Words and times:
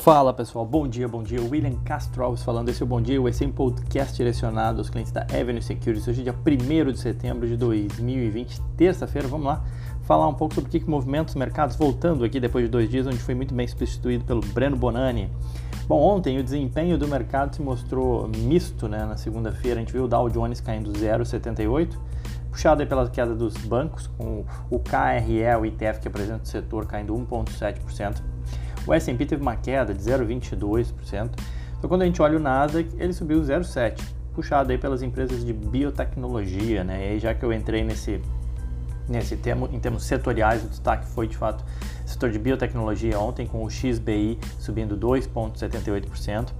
Fala 0.00 0.32
pessoal, 0.32 0.64
bom 0.64 0.88
dia, 0.88 1.06
bom 1.06 1.22
dia. 1.22 1.42
William 1.42 1.74
Castro 1.84 2.24
Alves 2.24 2.42
falando. 2.42 2.70
Esse 2.70 2.82
é 2.82 2.86
o 2.86 2.88
Bom 2.88 3.02
Dia, 3.02 3.20
esse 3.28 3.44
um 3.44 3.52
podcast 3.52 4.16
direcionado 4.16 4.78
aos 4.78 4.88
clientes 4.88 5.12
da 5.12 5.24
Avenue 5.24 5.60
Securities. 5.60 6.08
Hoje 6.08 6.22
é 6.22 6.24
dia 6.24 6.34
1 6.34 6.92
de 6.92 6.98
setembro 6.98 7.46
de 7.46 7.54
2020, 7.54 8.62
terça-feira. 8.78 9.28
Vamos 9.28 9.44
lá 9.44 9.62
falar 10.04 10.26
um 10.26 10.32
pouco 10.32 10.54
sobre 10.54 10.68
o 10.68 10.70
que, 10.70 10.80
que 10.80 10.88
movimenta 10.88 11.28
os 11.28 11.34
mercados, 11.34 11.76
voltando 11.76 12.24
aqui 12.24 12.40
depois 12.40 12.64
de 12.64 12.70
dois 12.70 12.88
dias, 12.88 13.06
onde 13.06 13.18
foi 13.18 13.34
muito 13.34 13.54
bem 13.54 13.68
substituído 13.68 14.24
pelo 14.24 14.40
Breno 14.40 14.74
Bonani. 14.74 15.30
Bom, 15.86 16.00
ontem 16.00 16.38
o 16.38 16.42
desempenho 16.42 16.96
do 16.96 17.06
mercado 17.06 17.54
se 17.54 17.60
mostrou 17.60 18.26
misto, 18.26 18.88
né? 18.88 19.04
Na 19.04 19.18
segunda-feira 19.18 19.80
a 19.80 19.80
gente 19.80 19.92
viu 19.92 20.04
o 20.04 20.08
Dow 20.08 20.30
Jones 20.30 20.62
caindo 20.62 20.90
0,78, 20.92 21.94
puxado 22.50 22.86
pela 22.86 23.06
queda 23.10 23.34
dos 23.34 23.54
bancos, 23.58 24.06
com 24.16 24.46
o 24.70 24.78
KRE, 24.78 25.60
o 25.60 25.66
ETF 25.66 26.00
que 26.00 26.08
apresenta 26.08 26.42
o 26.42 26.46
setor, 26.46 26.86
caindo 26.86 27.14
1,7%. 27.14 28.39
O 28.86 28.94
S&P 28.94 29.26
teve 29.26 29.42
uma 29.42 29.56
queda 29.56 29.92
de 29.92 30.02
0,22%. 30.02 31.30
Então, 31.78 31.88
quando 31.88 32.02
a 32.02 32.04
gente 32.04 32.20
olha 32.20 32.36
o 32.36 32.40
Nasdaq, 32.40 32.88
ele 32.98 33.12
subiu 33.12 33.40
0,7%, 33.40 34.00
puxado 34.34 34.70
aí 34.70 34.78
pelas 34.78 35.02
empresas 35.02 35.44
de 35.44 35.52
biotecnologia, 35.52 36.84
né? 36.84 37.06
E 37.06 37.12
aí, 37.12 37.18
já 37.18 37.34
que 37.34 37.44
eu 37.44 37.52
entrei 37.52 37.82
nesse 37.84 38.20
nesse 39.10 39.36
termo, 39.36 39.68
em 39.72 39.80
termos 39.80 40.04
setoriais, 40.04 40.64
o 40.64 40.68
destaque 40.68 41.04
foi 41.06 41.26
de 41.26 41.36
fato 41.36 41.64
o 42.04 42.08
setor 42.08 42.30
de 42.30 42.38
biotecnologia 42.38 43.18
ontem, 43.18 43.46
com 43.46 43.64
o 43.64 43.68
XBI 43.68 44.38
subindo 44.58 44.96
2,78%. 44.96 46.50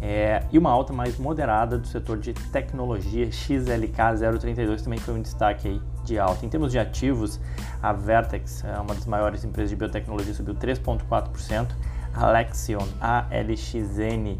É, 0.00 0.44
e 0.50 0.58
uma 0.58 0.70
alta 0.70 0.92
mais 0.92 1.18
moderada 1.18 1.78
do 1.78 1.86
setor 1.86 2.18
de 2.18 2.32
tecnologia 2.32 3.30
XLK 3.30 4.38
032 4.40 4.82
também 4.82 4.98
foi 4.98 5.14
um 5.14 5.22
destaque 5.22 5.68
aí 5.68 5.80
de 6.04 6.18
alta. 6.18 6.44
Em 6.44 6.48
termos 6.48 6.72
de 6.72 6.78
ativos, 6.78 7.40
a 7.82 7.92
Vertex, 7.92 8.64
é 8.64 8.78
uma 8.78 8.94
das 8.94 9.06
maiores 9.06 9.44
empresas 9.44 9.70
de 9.70 9.76
biotecnologia, 9.76 10.34
subiu 10.34 10.54
3,4%. 10.54 11.68
Alexion, 12.14 12.86
ALXN, 13.00 14.38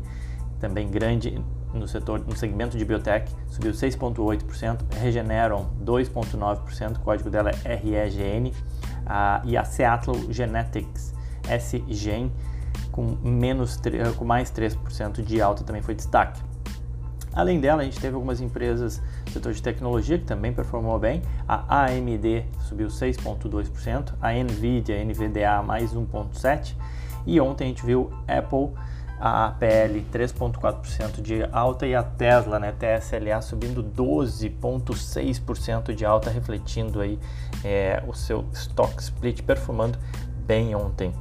também 0.61 0.91
grande 0.91 1.43
no 1.73 1.89
setor, 1.89 2.21
no 2.27 2.37
segmento 2.37 2.77
de 2.77 2.85
biotech, 2.85 3.33
subiu 3.49 3.73
6,8%. 3.73 4.81
Regeneron, 5.01 5.71
2,9%, 5.83 6.97
o 6.97 7.01
código 7.01 7.31
dela 7.31 7.51
é 7.65 7.75
REGN. 7.75 8.53
e 9.45 9.57
a 9.57 9.65
Seattle 9.65 10.33
Genetics, 10.33 11.15
SGen, 11.45 12.33
com, 12.91 13.17
menos, 13.23 13.81
com 14.17 14.25
mais 14.25 14.51
3% 14.51 15.23
de 15.23 15.41
alta 15.41 15.65
também 15.65 15.83
foi 15.83 15.95
destaque. 15.95 16.41
Além 17.33 17.61
dela, 17.61 17.83
a 17.83 17.85
gente 17.85 17.99
teve 17.99 18.15
algumas 18.15 18.41
empresas 18.41 19.01
do 19.25 19.31
setor 19.31 19.53
de 19.53 19.63
tecnologia 19.63 20.19
que 20.19 20.25
também 20.25 20.53
performou 20.53 20.99
bem. 20.99 21.23
A 21.49 21.85
AMD 21.85 22.45
subiu 22.61 22.89
6,2%, 22.89 24.13
a 24.21 24.33
Nvidia, 24.33 25.03
NVDA 25.05 25.63
mais 25.63 25.95
1,7%. 25.95 26.75
E 27.25 27.41
ontem 27.41 27.65
a 27.65 27.69
gente 27.69 27.87
viu 27.87 28.13
Apple, 28.27 28.71
a 29.19 29.47
APL 29.47 30.03
3,4% 30.13 31.23
de 31.23 31.49
alta 31.53 31.87
e 31.87 31.95
a 31.95 32.03
Tesla, 32.03 32.59
né, 32.59 32.73
TSLA, 32.73 33.41
subindo 33.41 33.81
12,6% 33.81 35.95
de 35.95 36.05
alta, 36.05 36.29
refletindo 36.29 37.01
aí 37.01 37.17
é, 37.63 38.03
o 38.07 38.13
seu 38.13 38.45
stock 38.53 39.01
split 39.01 39.43
performando 39.43 39.97
bem 40.45 40.75
ontem. 40.75 41.15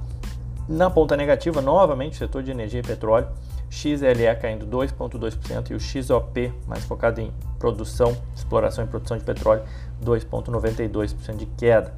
Na 0.67 0.89
ponta 0.89 1.15
negativa, 1.15 1.61
novamente, 1.61 2.13
o 2.13 2.17
setor 2.17 2.41
de 2.41 2.49
energia 2.49 2.79
e 2.79 2.83
petróleo, 2.83 3.27
XLE 3.71 4.35
caindo 4.39 4.67
2,2% 4.67 5.71
e 5.71 5.73
o 5.73 5.79
XOP, 5.79 6.53
mais 6.67 6.83
focado 6.83 7.21
em 7.21 7.31
produção, 7.57 8.15
exploração 8.35 8.83
e 8.83 8.87
produção 8.87 9.17
de 9.17 9.23
petróleo, 9.23 9.63
2,92% 10.03 11.37
de 11.37 11.45
queda. 11.45 11.93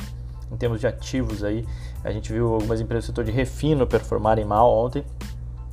Em 0.51 0.55
termos 0.55 0.79
de 0.79 0.85
ativos 0.85 1.43
aí, 1.43 1.65
a 2.03 2.11
gente 2.11 2.31
viu 2.31 2.53
algumas 2.53 2.79
empresas 2.79 3.05
do 3.05 3.07
setor 3.07 3.25
de 3.25 3.31
refino 3.31 3.87
performarem 3.87 4.45
mal 4.45 4.71
ontem. 4.71 5.03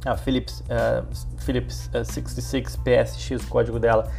A 0.06 0.16
Philips, 0.16 0.60
uh, 0.60 1.06
Philips 1.40 1.90
uh, 1.94 2.02
66 2.02 2.76
PSX, 2.76 3.44
o 3.44 3.48
código 3.48 3.78
dela 3.78 4.10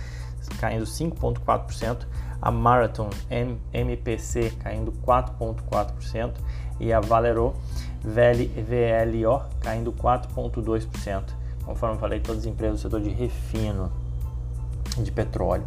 caindo 0.59 0.85
5,4%. 0.85 2.05
A 2.39 2.51
Marathon 2.51 3.09
M 3.29 3.59
MPC 3.73 4.51
caindo 4.59 4.91
4,4% 5.05 6.33
e 6.79 6.93
a 6.93 6.99
Valero 6.99 7.55
VLO 8.03 9.43
caindo 9.61 9.91
4,2%. 9.93 11.40
Conforme 11.71 11.97
falei, 11.97 12.19
todas 12.19 12.41
as 12.41 12.47
empresas 12.47 12.79
do 12.79 12.83
setor 12.83 12.99
de 12.99 13.09
refino 13.09 13.89
de 14.97 15.09
petróleo. 15.09 15.63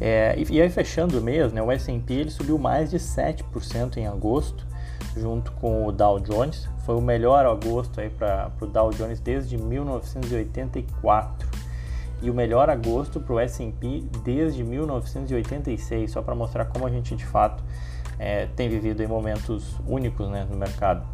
É, 0.00 0.36
e, 0.48 0.62
aí 0.62 0.70
fechando 0.70 1.18
o 1.18 1.22
mês, 1.22 1.52
né, 1.52 1.60
o 1.60 1.72
S&P 1.72 2.30
subiu 2.30 2.56
mais 2.56 2.90
de 2.90 2.98
7% 2.98 3.96
em 3.96 4.06
agosto, 4.06 4.64
junto 5.16 5.50
com 5.52 5.86
o 5.86 5.92
Dow 5.92 6.20
Jones. 6.20 6.68
Foi 6.86 6.94
o 6.94 7.00
melhor 7.00 7.44
agosto 7.46 8.00
para 8.16 8.52
o 8.60 8.66
Dow 8.66 8.90
Jones 8.90 9.18
desde 9.18 9.56
1984 9.58 11.48
e 12.22 12.30
o 12.30 12.34
melhor 12.34 12.70
agosto 12.70 13.18
para 13.18 13.34
o 13.34 13.40
S&P 13.40 14.04
desde 14.22 14.62
1986, 14.62 16.12
só 16.12 16.22
para 16.22 16.36
mostrar 16.36 16.66
como 16.66 16.86
a 16.86 16.90
gente 16.90 17.16
de 17.16 17.26
fato 17.26 17.60
é, 18.20 18.46
tem 18.54 18.68
vivido 18.68 19.02
em 19.02 19.06
momentos 19.08 19.76
únicos 19.84 20.28
né, 20.28 20.46
no 20.48 20.56
mercado. 20.56 21.13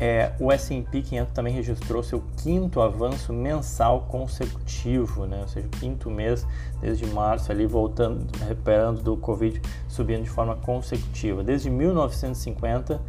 É, 0.00 0.32
o 0.38 0.52
S&P 0.52 1.02
500 1.02 1.32
também 1.32 1.52
registrou 1.52 2.04
seu 2.04 2.22
quinto 2.36 2.80
avanço 2.80 3.32
mensal 3.32 4.02
consecutivo, 4.02 5.26
né? 5.26 5.40
ou 5.40 5.48
seja, 5.48 5.66
o 5.66 5.70
quinto 5.70 6.08
mês 6.08 6.46
desde 6.80 7.04
março 7.06 7.50
ali 7.50 7.66
voltando, 7.66 8.24
recuperando 8.46 9.02
do 9.02 9.16
Covid, 9.16 9.60
subindo 9.88 10.22
de 10.22 10.30
forma 10.30 10.54
consecutiva. 10.54 11.42
Desde 11.42 11.68
1950 11.68 13.00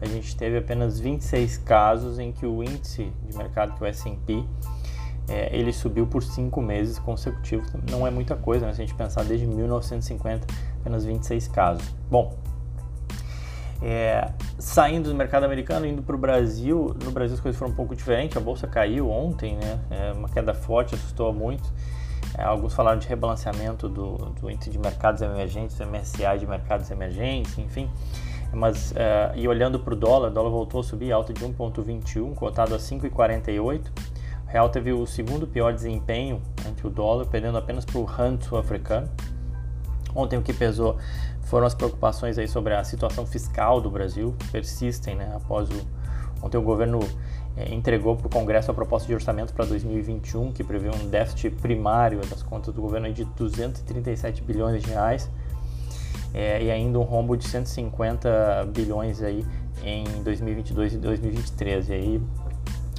a 0.00 0.06
gente 0.06 0.34
teve 0.34 0.56
apenas 0.56 0.98
26 0.98 1.58
casos 1.58 2.18
em 2.18 2.32
que 2.32 2.46
o 2.46 2.62
índice 2.62 3.12
de 3.28 3.36
mercado 3.36 3.74
que 3.76 3.84
é 3.84 3.86
o 3.86 3.90
S&P 3.90 4.42
é, 5.28 5.54
ele 5.54 5.70
subiu 5.70 6.06
por 6.06 6.22
cinco 6.22 6.62
meses 6.62 6.98
consecutivos. 6.98 7.70
Não 7.90 8.06
é 8.06 8.10
muita 8.10 8.34
coisa, 8.34 8.66
né? 8.66 8.72
Se 8.72 8.80
a 8.80 8.86
gente 8.86 8.96
pensar 8.96 9.22
desde 9.24 9.46
1950 9.46 10.46
apenas 10.80 11.04
26 11.04 11.48
casos. 11.48 11.84
Bom, 12.10 12.34
é, 13.80 14.32
saindo 14.58 15.08
do 15.08 15.14
mercado 15.14 15.44
americano, 15.44 15.86
indo 15.86 16.02
para 16.02 16.16
o 16.16 16.18
Brasil, 16.18 16.96
no 17.02 17.10
Brasil 17.10 17.34
as 17.34 17.40
coisas 17.40 17.58
foram 17.58 17.72
um 17.72 17.76
pouco 17.76 17.94
diferentes, 17.94 18.36
a 18.36 18.40
bolsa 18.40 18.66
caiu 18.66 19.08
ontem, 19.10 19.56
né? 19.56 19.80
É 19.90 20.12
uma 20.12 20.28
queda 20.28 20.52
forte, 20.52 20.94
assustou 20.94 21.32
muito. 21.32 21.72
É, 22.36 22.42
alguns 22.42 22.74
falaram 22.74 22.98
de 22.98 23.06
rebalanceamento 23.06 23.88
do, 23.88 24.16
do, 24.16 24.50
índice 24.50 24.70
de 24.70 24.78
mercados 24.78 25.22
emergentes, 25.22 25.78
MSCI 25.78 26.38
de 26.38 26.46
mercados 26.46 26.90
emergentes, 26.90 27.56
enfim. 27.58 27.88
Mas, 28.52 28.94
é, 28.96 29.32
e 29.36 29.46
olhando 29.46 29.78
para 29.78 29.94
o 29.94 29.96
dólar, 29.96 30.30
o 30.30 30.34
dólar 30.34 30.50
voltou 30.50 30.80
a 30.80 30.84
subir, 30.84 31.12
alta 31.12 31.32
de 31.32 31.44
1,21, 31.44 32.34
cotado 32.34 32.74
a 32.74 32.78
5,48. 32.78 33.80
O 34.46 34.50
real 34.50 34.68
teve 34.70 34.92
o 34.92 35.06
segundo 35.06 35.46
pior 35.46 35.72
desempenho 35.72 36.42
entre 36.66 36.86
o 36.86 36.90
dólar, 36.90 37.26
perdendo 37.26 37.58
apenas 37.58 37.84
para 37.84 37.98
o 37.98 38.04
rand 38.04 38.40
sul-africano. 38.40 39.08
Ontem 40.14 40.38
o 40.38 40.42
que 40.42 40.52
pesou 40.52 40.96
foram 41.42 41.66
as 41.66 41.74
preocupações 41.74 42.38
aí 42.38 42.48
sobre 42.48 42.74
a 42.74 42.84
situação 42.84 43.26
fiscal 43.26 43.80
do 43.80 43.90
Brasil, 43.90 44.34
persistem, 44.50 45.16
né? 45.16 45.32
Após 45.34 45.68
o 45.70 45.98
ontem 46.40 46.56
o 46.56 46.62
governo 46.62 47.00
é, 47.56 47.74
entregou 47.74 48.14
para 48.16 48.28
o 48.28 48.30
Congresso 48.30 48.70
a 48.70 48.74
proposta 48.74 49.08
de 49.08 49.14
orçamento 49.14 49.52
para 49.52 49.64
2021 49.64 50.52
que 50.52 50.62
prevê 50.62 50.88
um 50.88 51.08
déficit 51.08 51.50
primário 51.50 52.20
das 52.26 52.44
contas 52.44 52.72
do 52.72 52.80
governo 52.80 53.12
de 53.12 53.24
237 53.24 54.42
bilhões 54.42 54.80
de 54.82 54.90
reais 54.90 55.28
é, 56.32 56.62
e 56.62 56.70
ainda 56.70 56.98
um 56.98 57.02
rombo 57.02 57.36
de 57.36 57.48
150 57.48 58.68
bilhões 58.72 59.22
aí 59.22 59.44
em 59.82 60.04
2022 60.22 60.94
e 60.94 60.98
2023. 60.98 61.88
E 61.88 61.92
aí, 61.92 62.22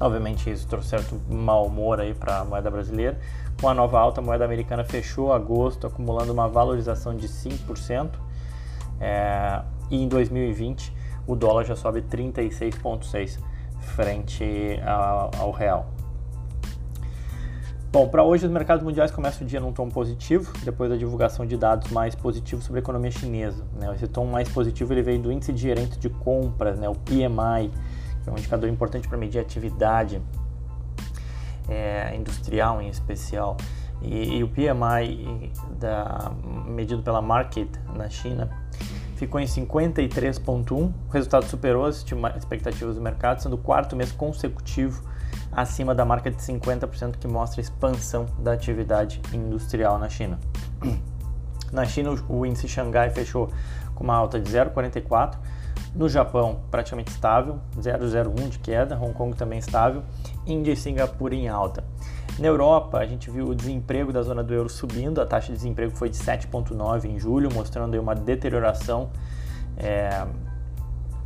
obviamente, 0.02 0.50
isso 0.50 0.68
trouxe 0.68 0.90
certo 0.90 1.20
mau 1.30 1.66
humor 1.66 2.00
aí 2.00 2.14
para 2.14 2.40
a 2.40 2.46
moeda 2.46 2.70
brasileira. 2.70 3.20
Com 3.60 3.68
a 3.68 3.74
nova 3.74 4.00
alta, 4.00 4.22
a 4.22 4.24
moeda 4.24 4.46
americana 4.46 4.86
fechou 4.86 5.34
agosto 5.34 5.86
acumulando 5.86 6.32
uma 6.32 6.48
valorização 6.48 7.14
de 7.14 7.28
5%. 7.28 8.10
É, 9.02 9.62
e 9.92 10.02
em 10.02 10.08
2020 10.08 10.94
o 11.28 11.36
dólar 11.36 11.66
já 11.66 11.76
sobe 11.76 12.02
36,6 12.02 13.38
frente 13.80 14.80
ao, 14.86 15.32
ao 15.38 15.52
real. 15.52 15.88
Bom, 17.92 18.08
para 18.08 18.24
hoje 18.24 18.46
os 18.46 18.52
mercados 18.52 18.84
mundiais 18.84 19.10
começam 19.10 19.46
o 19.46 19.50
dia 19.50 19.60
num 19.60 19.74
tom 19.74 19.90
positivo, 19.90 20.54
depois 20.64 20.90
da 20.90 20.96
divulgação 20.96 21.46
de 21.46 21.58
dados 21.58 21.92
mais 21.92 22.14
positivos 22.14 22.64
sobre 22.64 22.80
a 22.80 22.84
economia 22.84 23.12
chinesa. 23.12 23.66
Né? 23.74 23.92
Esse 23.96 24.08
tom 24.08 24.26
mais 24.26 24.48
positivo 24.48 24.94
ele 24.94 25.02
veio 25.02 25.20
do 25.20 25.32
índice 25.32 25.52
de 25.52 25.62
gerente 25.62 25.98
de 25.98 26.08
compras, 26.08 26.80
né? 26.80 26.88
o 26.88 26.94
PMI, 26.94 27.72
que 28.24 28.30
é 28.30 28.32
um 28.32 28.38
indicador 28.38 28.70
importante 28.70 29.08
para 29.08 29.18
medir 29.18 29.40
a 29.40 29.42
atividade 29.42 30.22
é, 31.70 32.16
industrial 32.16 32.82
em 32.82 32.90
especial. 32.90 33.58
E, 34.02 34.38
e, 34.38 34.44
o 34.44 34.48
PMI 34.48 35.52
da, 35.78 36.32
medido 36.66 37.04
pela 37.04 37.22
Market 37.22 37.70
na 37.94 38.10
China 38.10 38.50
ficou 39.16 39.40
em 39.40 39.46
53,1. 39.46 40.72
O 40.72 40.94
resultado 41.12 41.46
superou 41.46 41.86
as 41.86 42.06
expectativas 42.38 42.96
do 42.96 43.02
mercado, 43.02 43.42
sendo 43.42 43.56
o 43.56 43.58
quarto 43.58 43.96
mês 43.96 44.12
consecutivo 44.12 45.04
acima 45.52 45.94
da 45.94 46.06
marca 46.06 46.32
de 46.32 46.38
50% 46.38 47.18
que 47.18 47.28
mostra 47.28 47.60
a 47.60 47.64
expansão 47.64 48.26
da 48.40 48.54
atividade 48.54 49.22
industrial 49.34 49.98
na 50.00 50.10
China. 50.10 50.40
Na 51.72 51.86
China, 51.86 52.16
o 52.28 52.44
índice 52.48 52.68
Xangai 52.68 53.12
fechou 53.12 53.52
com 53.94 54.04
uma 54.04 54.16
alta 54.16 54.40
de 54.40 54.50
0,44, 54.50 55.38
No 55.94 56.10
Japão, 56.10 56.62
praticamente 56.72 57.12
estável, 57.12 57.60
0,01 57.78 58.50
de 58.50 58.58
queda, 58.58 58.98
Hong 59.00 59.14
Kong 59.14 59.36
também 59.36 59.60
estável, 59.60 60.04
Índia 60.52 60.74
e 60.74 60.76
Singapura 60.76 61.36
em 61.36 61.48
alta. 61.48 61.84
Na 62.38 62.48
Europa, 62.48 63.00
a 63.00 63.06
gente 63.06 63.30
viu 63.30 63.48
o 63.48 63.56
desemprego 63.56 64.14
da 64.14 64.22
zona 64.22 64.44
do 64.44 64.54
euro 64.54 64.70
subindo, 64.70 65.20
a 65.22 65.26
taxa 65.26 65.48
de 65.48 65.54
desemprego 65.54 65.96
foi 65.96 66.10
de 66.10 66.18
7,9 66.18 67.06
em 67.06 67.20
julho, 67.20 67.50
mostrando 67.54 68.00
uma 68.00 68.16
deterioração 68.16 69.10
é, 69.78 70.26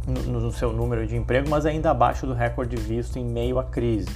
no, 0.08 0.40
no 0.40 0.52
seu 0.52 0.74
número 0.74 1.06
de 1.06 1.16
emprego, 1.16 1.50
mas 1.50 1.66
ainda 1.66 1.92
abaixo 1.92 2.26
do 2.26 2.34
recorde 2.34 2.76
visto 2.76 3.18
em 3.18 3.26
meio 3.26 3.60
à 3.60 3.64
crise. 3.64 4.10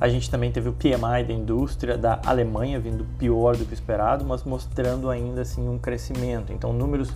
A 0.00 0.08
gente 0.08 0.30
também 0.30 0.52
teve 0.52 0.68
o 0.68 0.72
PMI 0.72 1.24
da 1.26 1.32
indústria 1.32 1.98
da 1.98 2.20
Alemanha 2.24 2.78
vindo 2.78 3.04
pior 3.18 3.56
do 3.56 3.64
que 3.64 3.74
esperado, 3.74 4.24
mas 4.24 4.44
mostrando 4.44 5.10
ainda 5.10 5.42
assim 5.42 5.68
um 5.68 5.76
crescimento. 5.76 6.52
Então, 6.52 6.72
números 6.72 7.12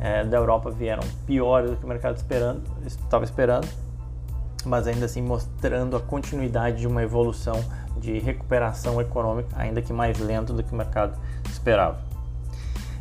é, 0.00 0.24
da 0.24 0.38
Europa 0.38 0.70
vieram 0.70 1.02
piores 1.26 1.70
do 1.70 1.76
que 1.76 1.84
o 1.84 1.88
mercado 1.88 2.16
estava 2.16 3.24
esperando, 3.24 3.68
mas 4.68 4.86
ainda 4.86 5.06
assim 5.06 5.22
mostrando 5.22 5.96
a 5.96 6.00
continuidade 6.00 6.80
de 6.80 6.86
uma 6.86 7.02
evolução 7.02 7.62
de 7.96 8.18
recuperação 8.18 9.00
econômica, 9.00 9.48
ainda 9.56 9.80
que 9.80 9.92
mais 9.92 10.18
lenta 10.18 10.52
do 10.52 10.62
que 10.62 10.72
o 10.72 10.76
mercado 10.76 11.18
esperava. 11.48 11.98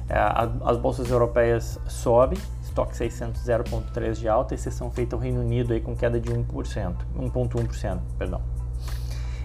É, 0.09 0.17
as 0.65 0.77
bolsas 0.77 1.09
europeias 1.09 1.79
sobem, 1.87 2.37
estoque 2.61 2.95
600 2.95 3.41
0,3 3.41 4.13
de 4.15 4.27
alta, 4.27 4.53
exceção 4.53 4.91
feita 4.91 5.15
ao 5.15 5.21
Reino 5.21 5.41
Unido 5.41 5.73
aí 5.73 5.79
com 5.79 5.95
queda 5.95 6.19
de 6.19 6.29
1%, 6.29 6.95
1,1%, 7.17 7.99
perdão. 8.17 8.41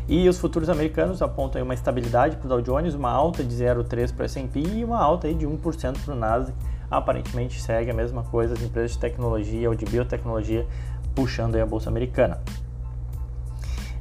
E 0.08 0.26
os 0.26 0.38
futuros 0.38 0.70
americanos 0.70 1.20
apontam 1.20 1.62
uma 1.62 1.74
estabilidade 1.74 2.36
para 2.36 2.46
o 2.46 2.48
Dow 2.48 2.62
Jones, 2.62 2.94
uma 2.94 3.10
alta 3.10 3.44
de 3.44 3.54
0,3% 3.54 4.14
para 4.14 4.22
o 4.22 4.24
S&P 4.24 4.60
e 4.60 4.82
uma 4.82 4.98
alta 4.98 5.26
aí 5.26 5.34
de 5.34 5.46
1% 5.46 6.02
para 6.02 6.14
o 6.14 6.16
Nasdaq. 6.16 6.56
Aparentemente 6.90 7.60
segue 7.60 7.90
a 7.90 7.94
mesma 7.94 8.22
coisa 8.22 8.54
as 8.54 8.62
empresas 8.62 8.92
de 8.92 8.98
tecnologia 8.98 9.68
ou 9.68 9.74
de 9.74 9.84
biotecnologia 9.84 10.66
puxando 11.18 11.56
a 11.56 11.66
bolsa 11.66 11.90
americana. 11.90 12.38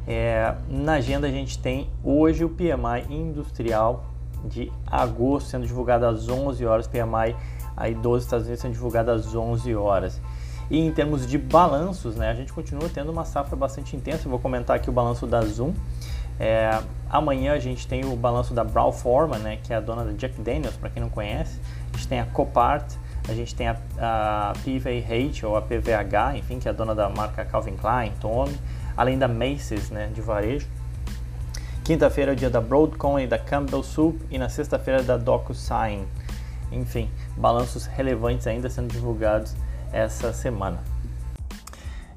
É, 0.08 0.54
na 0.70 0.94
agenda 0.94 1.26
a 1.26 1.32
gente 1.32 1.58
tem 1.58 1.90
hoje 2.04 2.46
o 2.46 2.50
PMI 2.50 3.08
industrial 3.10 4.06
de 4.46 4.72
agosto 4.86 5.50
sendo 5.50 5.66
divulgado 5.66 6.06
às 6.06 6.30
11 6.30 6.64
horas, 6.64 6.86
PMI 6.86 7.36
aí 7.76 7.96
dos 7.96 8.24
Estados 8.24 8.46
Unidos 8.46 8.62
sendo 8.62 8.74
divulgado 8.74 9.10
às 9.10 9.34
11 9.34 9.76
horas. 9.76 10.22
E 10.70 10.80
em 10.80 10.92
termos 10.92 11.26
de 11.26 11.40
balanços, 11.40 12.16
né, 12.16 12.30
a 12.30 12.36
gente 12.36 12.54
continua 12.54 12.88
tendo 12.88 13.12
uma 13.12 13.26
safra 13.26 13.56
bastante 13.56 13.96
intensa. 13.96 14.28
Eu 14.28 14.30
vou 14.30 14.40
comentar 14.40 14.76
aqui 14.76 14.88
o 14.88 14.94
balanço 14.94 15.26
da 15.26 15.42
Zoom. 15.42 15.74
É, 16.40 16.80
amanhã 17.10 17.54
a 17.54 17.60
gente 17.60 17.88
tem 17.88 18.06
o 18.06 18.16
balanço 18.16 18.54
da 18.54 18.64
Brown 18.64 18.92
Forman, 18.92 19.40
né, 19.40 19.58
que 19.64 19.74
é 19.74 19.78
a 19.78 19.80
dona 19.80 20.06
da 20.06 20.12
Jack 20.12 20.40
Daniels, 20.40 20.78
para 20.78 20.92
quem 20.92 21.02
não 21.02 21.10
conhece. 21.10 21.60
A 21.92 21.98
gente 21.98 22.08
tem 22.08 22.20
a 22.20 22.26
Copart, 22.28 22.94
a 23.28 23.34
gente 23.34 23.54
tem 23.54 23.68
a, 23.68 23.78
a 24.00 24.54
PVH 24.64 25.46
ou 25.46 25.58
a 25.58 25.62
PVH, 25.62 26.38
enfim, 26.38 26.60
que 26.60 26.68
é 26.68 26.72
a 26.72 26.74
dona 26.74 26.96
da 26.96 27.10
marca 27.10 27.44
Calvin 27.44 27.76
Klein, 27.76 28.14
Tommy, 28.20 28.58
além 28.96 29.18
da 29.18 29.28
Macy's, 29.28 29.90
né, 29.90 30.10
de 30.14 30.22
varejo. 30.22 30.68
Quinta-feira 31.84 32.32
é 32.32 32.34
o 32.34 32.36
dia 32.36 32.50
da 32.50 32.60
Broadcom 32.60 33.20
e 33.20 33.28
da 33.28 33.38
Campbell 33.38 33.84
Soup 33.84 34.20
e 34.30 34.38
na 34.38 34.50
sexta-feira 34.50 35.04
da 35.04 35.18
DocuSign. 35.18 36.06
Enfim, 36.72 37.10
balanços 37.38 37.86
relevantes 37.86 38.46
ainda 38.48 38.70
sendo 38.70 38.92
divulgados 38.92 39.56
essa 39.92 40.34
semana. 40.34 40.84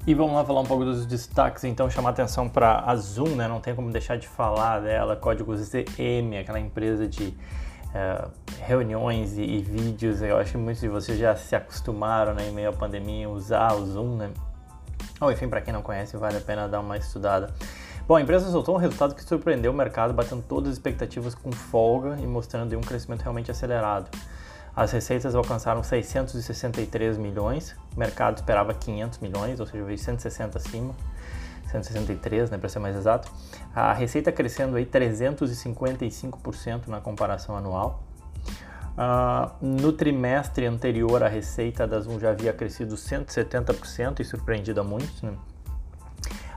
E 0.05 0.13
vamos 0.13 0.33
lá 0.33 0.43
falar 0.43 0.61
um 0.61 0.65
pouco 0.65 0.83
dos 0.83 1.05
destaques, 1.05 1.63
então 1.63 1.89
chamar 1.89 2.09
atenção 2.09 2.49
para 2.49 2.83
a 2.85 2.95
Zoom, 2.95 3.35
né? 3.35 3.47
Não 3.47 3.61
tem 3.61 3.75
como 3.75 3.91
deixar 3.91 4.17
de 4.17 4.27
falar 4.27 4.79
dela, 4.79 5.15
código 5.15 5.55
ZM, 5.55 6.39
aquela 6.41 6.59
empresa 6.59 7.07
de 7.07 7.33
uh, 7.93 8.31
reuniões 8.59 9.37
e, 9.37 9.41
e, 9.41 9.61
vídeos. 9.61 10.21
Eu 10.21 10.37
acho 10.37 10.51
que 10.51 10.57
muitos 10.57 10.81
de 10.81 10.87
vocês 10.87 11.17
já 11.17 11.35
se 11.35 11.55
acostumaram, 11.55 12.33
né, 12.33 12.47
em 12.47 12.51
meio 12.51 12.69
à 12.69 12.73
pandemia, 12.73 13.29
usar 13.29 13.73
o 13.73 13.85
Zoom, 13.85 14.15
né? 14.15 14.31
Ou 15.19 15.31
enfim, 15.31 15.47
para 15.47 15.61
quem 15.61 15.73
não 15.73 15.81
conhece, 15.81 16.17
vale 16.17 16.37
a 16.37 16.41
pena 16.41 16.67
dar 16.67 16.79
uma 16.79 16.97
estudada. 16.97 17.53
Bom, 18.07 18.15
a 18.15 18.21
empresa 18.21 18.49
soltou 18.49 18.75
um 18.75 18.77
resultado 18.79 19.13
que 19.13 19.23
surpreendeu 19.23 19.71
o 19.71 19.75
mercado, 19.75 20.13
batendo 20.13 20.41
todas 20.41 20.69
as 20.69 20.75
expectativas 20.75 21.35
com 21.35 21.51
folga 21.51 22.17
e 22.19 22.25
mostrando 22.25 22.75
um 22.77 22.81
crescimento 22.81 23.21
realmente 23.21 23.51
acelerado. 23.51 24.09
As 24.75 24.91
receitas 24.91 25.35
alcançaram 25.35 25.83
663 25.83 27.17
milhões, 27.17 27.75
o 27.95 27.99
mercado 27.99 28.37
esperava 28.37 28.73
500 28.73 29.19
milhões, 29.19 29.59
ou 29.59 29.65
seja, 29.65 29.83
veio 29.83 29.97
160 29.97 30.57
acima, 30.57 30.95
163, 31.71 32.51
né, 32.51 32.57
para 32.57 32.69
ser 32.69 32.79
mais 32.79 32.95
exato. 32.95 33.31
A 33.73 33.93
receita 33.93 34.31
crescendo 34.31 34.75
aí 34.75 34.85
355% 34.85 36.87
na 36.87 37.01
comparação 37.01 37.55
anual. 37.55 38.03
Uh, 38.91 39.65
no 39.65 39.93
trimestre 39.93 40.65
anterior, 40.65 41.23
a 41.23 41.27
receita 41.27 41.87
da 41.87 41.99
Zoom 41.99 42.19
já 42.19 42.31
havia 42.31 42.51
crescido 42.51 42.95
170% 42.95 44.19
e 44.19 44.25
surpreendido 44.25 44.81
a 44.81 44.83
muitos. 44.83 45.21
Né? 45.21 45.33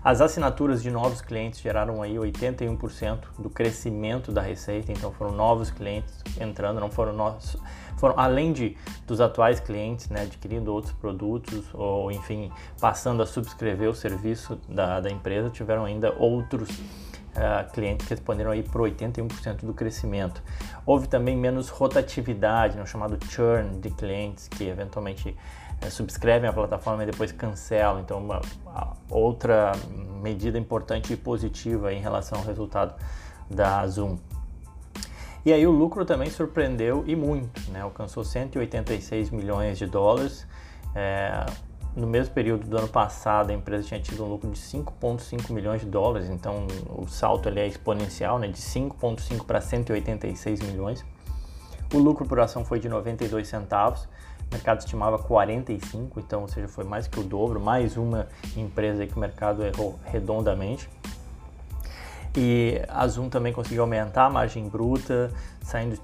As 0.05 0.21
assinaturas 0.21 0.83
de 0.83 0.91
novos 0.91 1.23
clientes 1.23 1.61
geraram 1.63 2.03
aí 2.03 2.17
81% 2.17 3.21
do 3.39 3.49
crescimento 3.49 4.31
da 4.31 4.43
receita, 4.43 4.93
então 4.93 5.11
foram 5.11 5.33
novos 5.33 5.71
clientes 5.71 6.13
entrando, 6.39 6.79
não 6.79 6.91
foram 6.91 7.15
nossos, 7.15 7.59
foram 7.97 8.15
além 8.19 8.53
de 8.53 8.77
dos 9.07 9.19
atuais 9.19 9.61
clientes, 9.61 10.11
né, 10.11 10.25
adquirindo 10.25 10.71
outros 10.71 10.93
produtos 10.93 11.65
ou 11.73 12.13
enfim 12.13 12.53
passando 12.79 13.23
a 13.23 13.27
subscrever 13.27 13.89
o 13.89 13.95
serviço 13.95 14.61
da, 14.69 15.01
da 15.01 15.11
empresa, 15.11 15.49
tiveram 15.49 15.87
ainda 15.87 16.15
outros 16.19 16.69
uh, 16.69 17.73
clientes 17.73 18.07
que 18.07 18.13
responderam 18.13 18.51
aí 18.51 18.63
por 18.63 18.83
81% 18.83 19.65
do 19.65 19.73
crescimento. 19.73 20.43
Houve 20.85 21.09
também 21.09 21.35
menos 21.35 21.71
rotatividade, 21.71 22.77
no 22.77 22.87
chamado 22.87 23.19
churn 23.31 23.79
de 23.79 23.89
clientes 23.89 24.49
que 24.49 24.65
eventualmente 24.65 25.35
uh, 25.87 25.91
subscrevem 25.91 26.49
a 26.49 26.53
plataforma 26.53 27.03
e 27.03 27.07
depois 27.07 27.33
cancelam. 27.33 28.01
Então, 28.01 28.19
uma, 28.19 28.41
uma 28.63 28.97
outra 29.11 29.73
medida 30.23 30.59
importante 30.59 31.13
e 31.13 31.17
positiva 31.17 31.93
em 31.93 32.01
relação 32.01 32.39
ao 32.39 32.45
resultado 32.45 32.95
da 33.51 33.87
Zoom. 33.87 34.19
E 35.45 35.53
aí 35.53 35.67
o 35.67 35.71
lucro 35.71 36.07
também 36.07 36.31
surpreendeu 36.31 37.05
e 37.07 37.15
muito, 37.15 37.61
né? 37.71 37.83
alcançou 37.83 38.25
186 38.25 39.31
milhões 39.31 39.77
de 39.77 39.87
dólares. 39.87 40.47
É, 40.95 41.45
no 41.95 42.07
mesmo 42.07 42.33
período 42.33 42.67
do 42.67 42.79
ano 42.79 42.89
passado, 42.89 43.51
a 43.51 43.53
empresa 43.53 43.87
tinha 43.87 44.01
tido 44.01 44.25
um 44.25 44.29
lucro 44.29 44.51
de 44.51 44.59
5,5 44.59 45.53
milhões 45.53 45.83
de 45.83 45.87
dólares, 45.87 46.31
então 46.31 46.67
o 46.89 47.07
salto 47.07 47.49
ali 47.49 47.61
é 47.61 47.67
exponencial, 47.67 48.39
né? 48.39 48.49
de 48.49 48.59
5,5 48.59 49.45
para 49.45 49.61
186 49.61 50.61
milhões. 50.61 51.05
O 51.93 51.99
lucro 51.99 52.27
por 52.27 52.41
ação 52.41 52.65
foi 52.65 52.81
de 52.81 52.89
92 52.89 53.47
centavos, 53.47 54.09
o 54.51 54.55
mercado 54.55 54.81
estimava 54.81 55.19
45, 55.19 56.21
então, 56.21 56.43
ou 56.43 56.49
seja, 56.49 56.69
foi 56.69 56.85
mais 56.85 57.07
que 57.07 57.19
o 57.19 57.23
dobro, 57.23 57.61
mais 57.61 57.97
uma 57.97 58.29
empresa 58.57 59.07
que 59.07 59.17
o 59.17 59.19
mercado 59.19 59.65
errou 59.65 59.99
redondamente. 60.05 60.89
E 62.37 62.83
a 62.89 63.07
Zoom 63.07 63.29
também 63.29 63.53
conseguiu 63.53 63.83
aumentar 63.83 64.27
a 64.27 64.31
margem 64.31 64.69
bruta, 64.69 65.31
saindo 65.63 65.95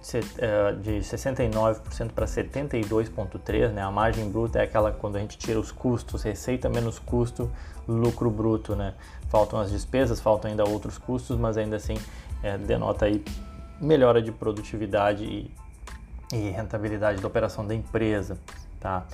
de 0.81 1.01
69% 1.01 1.81
eh, 2.01 2.09
para 2.15 2.25
72,3%. 2.25 3.73
Né? 3.73 3.83
A 3.83 3.91
margem 3.91 4.31
bruta 4.31 4.61
é 4.61 4.63
aquela 4.63 4.93
quando 4.93 5.17
a 5.17 5.19
gente 5.19 5.37
tira 5.37 5.59
os 5.59 5.73
custos, 5.73 6.23
receita 6.23 6.69
menos 6.69 7.01
custo, 7.01 7.51
lucro 7.87 8.31
bruto. 8.31 8.77
Né? 8.77 8.95
Faltam 9.29 9.59
as 9.59 9.73
despesas, 9.73 10.21
faltam 10.21 10.51
ainda 10.51 10.65
outros 10.65 10.99
custos, 10.99 11.37
mas 11.37 11.57
ainda 11.57 11.75
assim 11.75 11.97
é, 12.45 12.57
denota 12.57 13.07
aí 13.07 13.25
melhora 13.81 14.23
de 14.23 14.31
produtividade 14.31 15.25
e, 15.25 15.51
e 16.33 16.51
rentabilidade 16.51 17.21
da 17.21 17.27
operação 17.27 17.67
da 17.67 17.75
empresa. 17.75 18.39
Tá? 18.79 19.05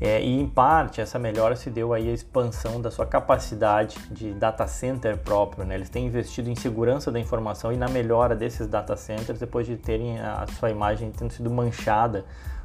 É, 0.00 0.20
e 0.20 0.40
em 0.40 0.46
parte 0.46 1.00
essa 1.00 1.18
melhora 1.18 1.56
se 1.56 1.70
deu 1.70 1.94
aí 1.94 2.10
à 2.10 2.12
expansão 2.12 2.80
da 2.82 2.90
sua 2.90 3.06
capacidade 3.06 3.96
de 4.10 4.32
data 4.34 4.66
center 4.66 5.16
próprio. 5.16 5.64
Né? 5.64 5.74
Eles 5.74 5.88
têm 5.88 6.06
investido 6.06 6.50
em 6.50 6.54
segurança 6.54 7.10
da 7.10 7.18
informação 7.18 7.72
e 7.72 7.76
na 7.76 7.88
melhora 7.88 8.34
desses 8.34 8.66
data 8.66 8.94
centers 8.96 9.38
depois 9.38 9.66
de 9.66 9.76
terem 9.76 10.18
a 10.20 10.46
sua 10.58 10.70
imagem 10.70 11.10
tendo 11.16 11.32
sido 11.32 11.50
manchada 11.50 12.24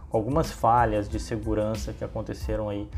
com 0.10 0.18
algumas 0.18 0.52
falhas 0.52 1.08
de 1.08 1.20
segurança 1.20 1.94
que 1.94 2.04
aconteceram 2.04 2.68
aí 2.68 2.90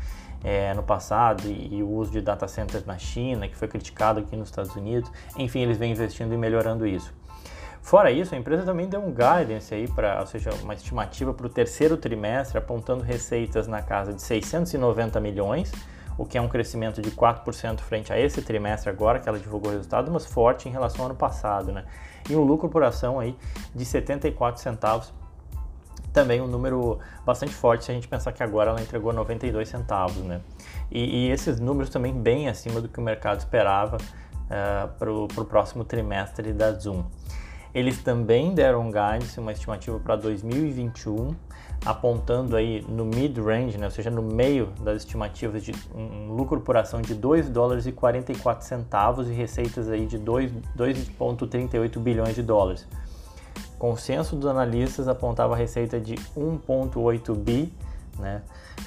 é, 0.42 0.74
no 0.74 0.82
passado 0.82 1.46
e, 1.46 1.76
e, 1.76 1.82
o 1.82 1.88
uso 1.88 2.10
de 2.10 2.20
data 2.20 2.46
centers 2.48 2.84
na 2.84 2.98
China, 2.98 3.48
que 3.48 3.56
foi 3.56 3.68
criticado 3.68 4.20
aqui 4.20 4.36
nos 4.36 4.48
Estados 4.48 4.74
Unidos. 4.74 5.10
Enfim, 5.38 5.60
eles 5.60 5.78
vêm 5.78 5.92
investindo 5.92 6.34
e 6.34 6.36
melhorando 6.36 6.86
isso. 6.86 7.14
Fora 7.84 8.10
isso, 8.10 8.34
a 8.34 8.38
empresa 8.38 8.62
também 8.62 8.88
deu 8.88 8.98
um 8.98 9.12
guidance 9.12 9.74
aí 9.74 9.86
para, 9.86 10.18
ou 10.18 10.26
seja, 10.26 10.48
uma 10.62 10.72
estimativa 10.72 11.34
para 11.34 11.46
o 11.46 11.50
terceiro 11.50 11.98
trimestre, 11.98 12.56
apontando 12.56 13.04
receitas 13.04 13.68
na 13.68 13.82
casa 13.82 14.14
de 14.14 14.22
690 14.22 15.20
milhões, 15.20 15.70
o 16.16 16.24
que 16.24 16.38
é 16.38 16.40
um 16.40 16.48
crescimento 16.48 17.02
de 17.02 17.10
4% 17.10 17.80
frente 17.80 18.10
a 18.10 18.18
esse 18.18 18.40
trimestre 18.40 18.88
agora 18.88 19.20
que 19.20 19.28
ela 19.28 19.38
divulgou 19.38 19.70
o 19.70 19.74
resultado, 19.74 20.10
mas 20.10 20.24
forte 20.24 20.66
em 20.66 20.72
relação 20.72 21.02
ao 21.02 21.10
ano 21.10 21.14
passado, 21.14 21.72
né? 21.72 21.84
E 22.28 22.34
um 22.34 22.42
lucro 22.42 22.70
por 22.70 22.82
ação 22.82 23.20
aí 23.20 23.36
de 23.74 23.84
74 23.84 24.62
centavos, 24.62 25.12
também 26.10 26.40
um 26.40 26.46
número 26.46 26.98
bastante 27.22 27.52
forte 27.52 27.84
se 27.84 27.90
a 27.90 27.94
gente 27.94 28.08
pensar 28.08 28.32
que 28.32 28.42
agora 28.42 28.70
ela 28.70 28.80
entregou 28.80 29.12
92 29.12 29.68
centavos, 29.68 30.24
né? 30.24 30.40
E, 30.90 31.26
e 31.26 31.30
esses 31.30 31.60
números 31.60 31.90
também 31.90 32.14
bem 32.14 32.48
acima 32.48 32.80
do 32.80 32.88
que 32.88 32.98
o 32.98 33.02
mercado 33.02 33.40
esperava 33.40 33.98
uh, 33.98 34.88
para 34.98 35.12
o 35.12 35.44
próximo 35.44 35.84
trimestre 35.84 36.50
da 36.50 36.72
Zoom. 36.72 37.04
Eles 37.74 38.00
também 38.02 38.54
deram 38.54 38.86
guidance, 38.86 39.40
uma 39.40 39.50
estimativa 39.50 39.98
para 39.98 40.14
2021, 40.14 41.34
apontando 41.84 42.54
aí 42.54 42.84
no 42.88 43.04
mid-range, 43.04 43.76
né, 43.76 43.86
ou 43.86 43.90
seja, 43.90 44.10
no 44.10 44.22
meio 44.22 44.66
das 44.80 44.98
estimativas 44.98 45.64
de 45.64 45.72
um 45.92 46.32
lucro 46.32 46.60
por 46.60 46.76
ação 46.76 47.02
de 47.02 47.14
2 47.14 47.50
dólares 47.50 47.84
e 47.86 47.92
44 47.92 48.64
centavos 48.64 49.28
e 49.28 49.32
receitas 49.32 49.90
aí 49.90 50.06
de 50.06 50.18
2,38 50.18 51.98
bilhões 51.98 52.36
de 52.36 52.42
dólares. 52.42 52.86
Consenso 53.76 54.36
dos 54.36 54.46
analistas 54.46 55.08
apontava 55.08 55.56
receita 55.56 55.98
de 55.98 56.14
1,8 56.14 57.34
bi, 57.34 57.74
né? 58.20 58.42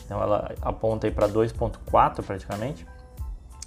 Então 0.06 0.22
ela 0.22 0.56
aponta 0.62 1.08
aí 1.08 1.12
para 1.12 1.28
2,4 1.28 2.24
praticamente 2.24 2.88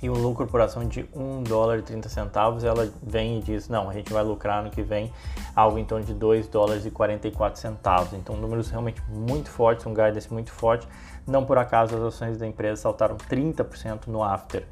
e 0.02 0.08
um 0.08 0.14
lucro 0.14 0.46
por 0.46 0.60
ação 0.60 0.86
de 0.86 1.06
1 1.14 1.42
dólar 1.42 1.78
e 1.78 1.82
30 1.82 2.08
centavos, 2.08 2.64
ela 2.64 2.90
vem 3.02 3.38
e 3.38 3.42
diz, 3.42 3.68
não, 3.68 3.90
a 3.90 3.92
gente 3.92 4.12
vai 4.12 4.22
lucrar 4.22 4.62
no 4.62 4.70
que 4.70 4.82
vem 4.82 5.12
algo 5.54 5.78
em 5.78 5.84
torno 5.84 6.04
de 6.04 6.14
2 6.14 6.48
dólares 6.48 6.86
e 6.86 6.90
44 6.90 7.60
centavos. 7.60 8.12
Então 8.14 8.36
números 8.36 8.70
realmente 8.70 9.02
muito 9.08 9.50
fortes, 9.50 9.84
um 9.84 9.92
guidance 9.92 10.32
muito 10.32 10.52
forte. 10.52 10.88
Não 11.26 11.44
por 11.44 11.58
acaso 11.58 11.94
as 11.96 12.02
ações 12.02 12.38
da 12.38 12.46
empresa 12.46 12.80
saltaram 12.80 13.16
30% 13.16 14.06
no 14.06 14.22
after. 14.22 14.64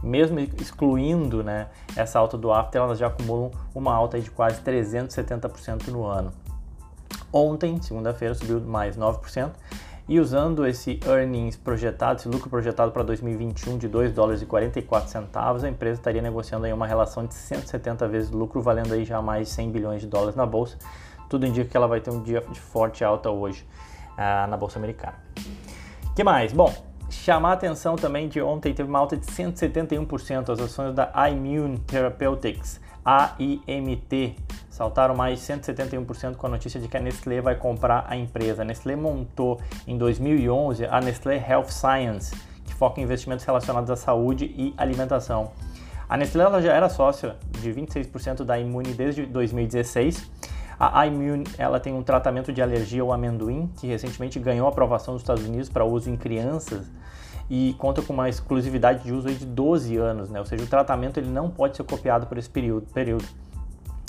Mesmo 0.00 0.38
excluindo 0.38 1.42
né, 1.42 1.66
essa 1.96 2.20
alta 2.20 2.38
do 2.38 2.52
after, 2.52 2.80
elas 2.80 2.98
já 2.98 3.08
acumulam 3.08 3.50
uma 3.74 3.92
alta 3.92 4.20
de 4.20 4.30
quase 4.30 4.60
370% 4.60 5.88
no 5.88 6.04
ano. 6.04 6.32
Ontem, 7.32 7.82
segunda-feira, 7.82 8.34
subiu 8.34 8.60
mais 8.60 8.96
9%. 8.96 9.50
E 10.08 10.18
usando 10.18 10.66
esse 10.66 10.98
earnings 11.06 11.54
projetado, 11.54 12.18
esse 12.18 12.28
lucro 12.28 12.48
projetado 12.48 12.90
para 12.92 13.02
2021 13.02 13.76
de 13.76 13.86
2 13.86 14.10
dólares 14.10 14.40
e 14.40 14.46
44 14.46 15.10
centavos, 15.10 15.62
a 15.62 15.68
empresa 15.68 16.00
estaria 16.00 16.22
negociando 16.22 16.64
aí 16.64 16.72
uma 16.72 16.86
relação 16.86 17.26
de 17.26 17.34
170 17.34 18.08
vezes 18.08 18.30
lucro, 18.30 18.62
valendo 18.62 18.94
aí 18.94 19.04
já 19.04 19.20
mais 19.20 19.48
de 19.48 19.54
100 19.54 19.70
bilhões 19.70 20.00
de 20.00 20.06
dólares 20.06 20.34
na 20.34 20.46
bolsa. 20.46 20.78
Tudo 21.28 21.44
indica 21.44 21.68
que 21.68 21.76
ela 21.76 21.86
vai 21.86 22.00
ter 22.00 22.10
um 22.10 22.22
dia 22.22 22.42
de 22.50 22.58
forte 22.58 23.04
alta 23.04 23.28
hoje 23.28 23.66
uh, 24.14 24.48
na 24.48 24.56
bolsa 24.56 24.78
americana. 24.78 25.16
que 26.16 26.24
mais? 26.24 26.54
Bom, 26.54 26.72
chamar 27.10 27.50
a 27.50 27.52
atenção 27.52 27.94
também 27.94 28.28
de 28.28 28.40
ontem 28.40 28.72
teve 28.72 28.88
uma 28.88 28.98
alta 28.98 29.14
de 29.14 29.26
171% 29.26 30.48
as 30.48 30.58
ações 30.58 30.94
da 30.94 31.12
Immune 31.28 31.80
Therapeutics, 31.80 32.80
AIMT, 33.04 34.36
saltaram 34.78 35.12
mais 35.12 35.40
171% 35.40 36.36
com 36.36 36.46
a 36.46 36.50
notícia 36.50 36.78
de 36.78 36.86
que 36.86 36.96
a 36.96 37.00
Nestlé 37.00 37.40
vai 37.40 37.56
comprar 37.56 38.04
a 38.08 38.16
empresa. 38.16 38.62
A 38.62 38.64
Nestlé 38.64 38.94
montou 38.94 39.60
em 39.88 39.98
2011 39.98 40.86
a 40.86 41.00
Nestlé 41.00 41.44
Health 41.48 41.70
Science, 41.70 42.32
que 42.64 42.72
foca 42.72 43.00
em 43.00 43.04
investimentos 43.04 43.44
relacionados 43.44 43.90
à 43.90 43.96
saúde 43.96 44.44
e 44.56 44.72
alimentação. 44.76 45.50
A 46.08 46.16
Nestlé 46.16 46.44
ela 46.44 46.62
já 46.62 46.72
era 46.72 46.88
sócia 46.88 47.34
de 47.60 47.74
26% 47.74 48.44
da 48.44 48.56
Immune 48.56 48.94
desde 48.94 49.26
2016. 49.26 50.30
A 50.78 51.04
Immune 51.08 51.42
ela 51.58 51.80
tem 51.80 51.92
um 51.92 52.04
tratamento 52.04 52.52
de 52.52 52.62
alergia 52.62 53.02
ao 53.02 53.12
amendoim 53.12 53.68
que 53.78 53.88
recentemente 53.88 54.38
ganhou 54.38 54.68
aprovação 54.68 55.14
nos 55.14 55.24
Estados 55.24 55.44
Unidos 55.44 55.68
para 55.68 55.84
uso 55.84 56.08
em 56.08 56.16
crianças 56.16 56.86
e 57.50 57.74
conta 57.78 58.00
com 58.00 58.12
uma 58.12 58.28
exclusividade 58.28 59.02
de 59.02 59.12
uso 59.12 59.28
de 59.28 59.44
12 59.44 59.96
anos, 59.96 60.30
né? 60.30 60.38
ou 60.38 60.46
seja, 60.46 60.62
o 60.62 60.68
tratamento 60.68 61.18
ele 61.18 61.30
não 61.30 61.50
pode 61.50 61.76
ser 61.76 61.82
copiado 61.82 62.28
por 62.28 62.38
esse 62.38 62.48
período. 62.48 62.86
período. 62.94 63.24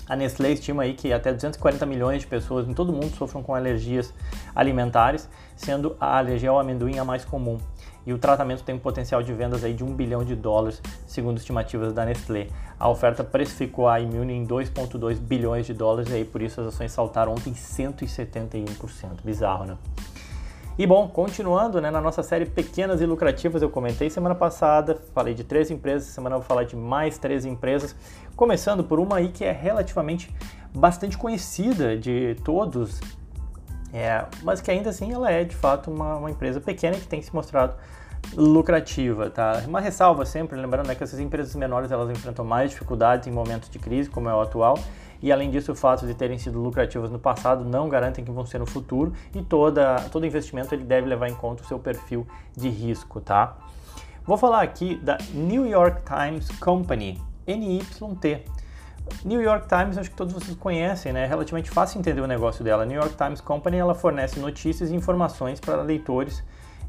A 0.09 0.15
Nestlé 0.15 0.53
estima 0.53 0.81
aí 0.81 0.95
que 0.95 1.13
até 1.13 1.31
240 1.31 1.85
milhões 1.85 2.21
de 2.21 2.27
pessoas 2.27 2.67
em 2.67 2.73
todo 2.73 2.89
o 2.89 2.93
mundo 2.93 3.15
sofram 3.15 3.43
com 3.43 3.53
alergias 3.53 4.11
alimentares, 4.55 5.29
sendo 5.55 5.95
a 5.99 6.17
alergia 6.17 6.49
ao 6.49 6.59
amendoim 6.59 6.97
a 6.97 7.05
mais 7.05 7.23
comum. 7.23 7.59
E 8.07 8.11
o 8.11 8.17
tratamento 8.17 8.63
tem 8.63 8.73
um 8.73 8.79
potencial 8.79 9.21
de 9.21 9.31
vendas 9.31 9.63
aí 9.63 9.71
de 9.71 9.83
1 9.83 9.93
bilhão 9.93 10.23
de 10.25 10.35
dólares, 10.35 10.81
segundo 11.05 11.37
estimativas 11.37 11.93
da 11.93 12.05
Nestlé. 12.05 12.47
A 12.79 12.89
oferta 12.89 13.23
precificou 13.23 13.87
a 13.87 13.99
Immune 13.99 14.33
em 14.33 14.47
2,2 14.47 15.19
bilhões 15.19 15.67
de 15.67 15.75
dólares 15.75 16.09
e 16.09 16.15
aí 16.15 16.25
por 16.25 16.41
isso 16.41 16.59
as 16.59 16.67
ações 16.67 16.91
saltaram 16.91 17.33
ontem 17.33 17.53
171%. 17.53 19.21
Bizarro, 19.23 19.65
né? 19.65 19.77
E 20.79 20.87
bom, 20.87 21.09
continuando 21.09 21.81
né, 21.81 21.91
na 21.91 21.99
nossa 21.99 22.23
série 22.23 22.45
Pequenas 22.45 23.01
e 23.01 23.05
Lucrativas, 23.05 23.61
eu 23.61 23.69
comentei 23.69 24.09
semana 24.09 24.33
passada, 24.33 24.97
falei 25.13 25.33
de 25.33 25.43
três 25.43 25.69
empresas, 25.69 26.07
semana 26.07 26.37
eu 26.37 26.39
vou 26.39 26.47
falar 26.47 26.63
de 26.63 26.73
mais 26.73 27.17
três 27.17 27.43
empresas, 27.43 27.93
começando 28.33 28.81
por 28.81 28.97
uma 28.97 29.17
aí 29.17 29.27
que 29.27 29.43
é 29.43 29.51
relativamente 29.51 30.33
bastante 30.73 31.17
conhecida 31.17 31.97
de 31.97 32.37
todos, 32.45 33.01
é, 33.91 34.23
mas 34.41 34.61
que 34.61 34.71
ainda 34.71 34.89
assim 34.91 35.11
ela 35.11 35.29
é 35.29 35.43
de 35.43 35.53
fato 35.53 35.91
uma, 35.91 36.15
uma 36.15 36.31
empresa 36.31 36.61
pequena 36.61 36.95
que 36.95 37.09
tem 37.09 37.21
se 37.21 37.35
mostrado 37.35 37.75
lucrativa, 38.33 39.29
tá? 39.29 39.61
Uma 39.67 39.81
ressalva 39.81 40.25
sempre, 40.25 40.57
lembrando 40.57 40.87
né, 40.87 40.95
que 40.95 41.03
essas 41.03 41.19
empresas 41.19 41.53
menores 41.55 41.91
elas 41.91 42.09
enfrentam 42.09 42.45
mais 42.45 42.71
dificuldades 42.71 43.27
em 43.27 43.31
momentos 43.31 43.69
de 43.69 43.79
crise, 43.79 44.09
como 44.09 44.29
é 44.29 44.33
o 44.33 44.39
atual, 44.39 44.79
e 45.21 45.31
além 45.31 45.49
disso, 45.51 45.71
o 45.71 45.75
fato 45.75 46.07
de 46.07 46.13
terem 46.13 46.37
sido 46.37 46.59
lucrativas 46.59 47.11
no 47.11 47.19
passado 47.19 47.65
não 47.65 47.89
garantem 47.89 48.23
que 48.23 48.31
vão 48.31 48.45
ser 48.45 48.59
no 48.59 48.65
futuro 48.65 49.13
e 49.35 49.41
toda, 49.41 49.95
todo 50.11 50.25
investimento 50.25 50.73
ele 50.73 50.83
deve 50.83 51.07
levar 51.07 51.27
em 51.27 51.35
conta 51.35 51.63
o 51.63 51.65
seu 51.65 51.77
perfil 51.77 52.25
de 52.55 52.69
risco, 52.69 53.19
tá? 53.19 53.57
Vou 54.25 54.37
falar 54.37 54.61
aqui 54.61 54.95
da 54.97 55.17
New 55.33 55.65
York 55.65 56.01
Times 56.03 56.47
Company, 56.59 57.19
NYT. 57.47 58.45
New 59.25 59.41
York 59.41 59.67
Times, 59.67 59.97
acho 59.97 60.11
que 60.11 60.15
todos 60.15 60.33
vocês 60.33 60.55
conhecem, 60.55 61.11
né? 61.11 61.23
É 61.23 61.25
relativamente 61.25 61.71
fácil 61.71 61.99
entender 61.99 62.21
o 62.21 62.27
negócio 62.27 62.63
dela. 62.63 62.85
New 62.85 62.99
York 62.99 63.15
Times 63.15 63.41
Company, 63.41 63.77
ela 63.77 63.95
fornece 63.95 64.39
notícias 64.39 64.91
e 64.91 64.95
informações 64.95 65.59
para 65.59 65.81
leitores 65.81 66.43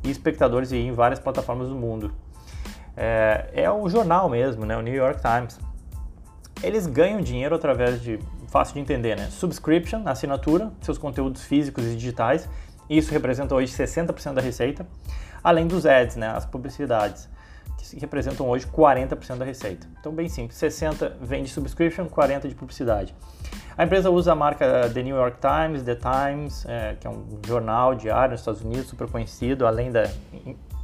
e 0.04 0.10
espectadores 0.10 0.70
em 0.70 0.92
várias 0.92 1.18
plataformas 1.18 1.68
do 1.68 1.75
mundo. 1.75 2.12
É, 2.96 3.49
é 3.54 3.70
o 3.70 3.88
jornal 3.88 4.28
mesmo, 4.28 4.66
né? 4.66 4.76
O 4.76 4.82
New 4.82 4.94
York 4.94 5.20
Times 5.22 5.58
eles 6.62 6.87
ganham 6.87 7.21
dinheiro 7.21 7.55
através 7.55 8.00
de, 8.02 8.19
fácil 8.49 8.75
de 8.75 8.81
entender, 8.81 9.17
né? 9.17 9.29
Subscription, 9.31 10.02
assinatura, 10.07 10.73
seus 10.83 10.99
conteúdos 10.99 11.43
físicos 11.43 11.85
e 11.85 11.95
digitais, 11.97 12.49
isso 12.88 13.12
representa 13.12 13.55
hoje 13.55 13.73
60% 13.73 14.35
da 14.35 14.40
receita, 14.40 14.87
além 15.43 15.67
dos 15.67 15.87
ads, 15.87 16.17
né? 16.17 16.29
As 16.29 16.45
publicidades, 16.45 17.29
que 17.79 17.99
representam 17.99 18.49
hoje 18.49 18.67
40% 18.67 19.37
da 19.37 19.45
receita. 19.45 19.87
Então, 19.99 20.12
bem 20.12 20.29
simples, 20.29 20.59
60 20.59 21.17
vem 21.21 21.43
de 21.43 21.50
subscription, 21.50 22.07
40 22.07 22.49
de 22.49 22.55
publicidade. 22.55 23.14
A 23.76 23.85
empresa 23.85 24.11
usa 24.11 24.33
a 24.33 24.35
marca 24.35 24.90
The 24.93 25.02
New 25.02 25.17
York 25.17 25.38
Times, 25.40 25.83
The 25.83 25.95
Times, 25.97 26.67
é, 26.67 26.97
que 27.00 27.07
é 27.07 27.11
um 27.11 27.25
jornal 27.47 27.95
diário 27.95 28.33
nos 28.33 28.40
Estados 28.40 28.61
Unidos, 28.61 28.88
super 28.88 29.09
conhecido, 29.09 29.67
além 29.67 29.90
da 29.90 30.11